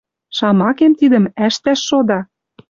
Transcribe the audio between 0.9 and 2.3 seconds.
тидӹм ӓштӓш шода».